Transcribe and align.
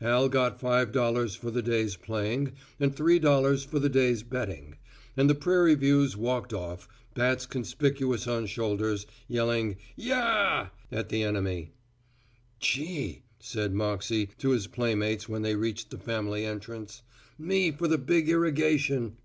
Al 0.00 0.30
got 0.30 0.58
five 0.58 0.92
dollars 0.92 1.34
for 1.34 1.50
the 1.50 1.60
day's 1.60 1.94
playing 1.94 2.52
and 2.80 2.96
three 2.96 3.18
dollars 3.18 3.64
for 3.64 3.78
the 3.78 3.90
day's 3.90 4.22
betting, 4.22 4.76
and 5.14 5.28
the 5.28 5.34
Prairie 5.34 5.74
Views 5.74 6.16
walked 6.16 6.54
off, 6.54 6.88
bats 7.14 7.44
conspicuous 7.44 8.26
on 8.26 8.46
shoulders, 8.46 9.04
yelling, 9.28 9.76
"Yah!" 9.94 10.68
at 10.90 11.10
the 11.10 11.22
enemy. 11.22 11.72
"Chee," 12.60 13.24
said 13.38 13.74
Moxey 13.74 14.30
to 14.38 14.52
his 14.52 14.66
playmates 14.68 15.28
when 15.28 15.42
they 15.42 15.54
reached 15.54 15.90
the 15.90 15.98
family 15.98 16.46
entrance, 16.46 17.02
"me 17.38 17.70
for 17.70 17.86
the 17.86 17.98
big 17.98 18.30
irrigation." 18.30 19.18